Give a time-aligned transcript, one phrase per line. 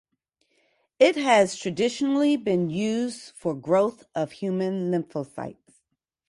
[0.97, 5.83] It has traditionally been used for growth of human lymphocytes.